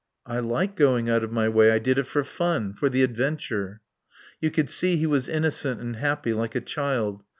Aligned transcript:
"I 0.25 0.39
like 0.39 0.75
going 0.75 1.11
out 1.11 1.23
of 1.23 1.31
my 1.31 1.47
way. 1.47 1.69
I 1.71 1.77
did 1.77 1.99
it 1.99 2.07
for 2.07 2.23
fun. 2.23 2.73
For 2.73 2.89
the 2.89 3.03
adventure." 3.03 3.81
You 4.39 4.49
could 4.49 4.67
see 4.71 4.95
he 4.97 5.05
was 5.05 5.29
innocent 5.29 5.79
and 5.79 5.97
happy, 5.97 6.33
like 6.33 6.55
a 6.55 6.61
child. 6.61 7.23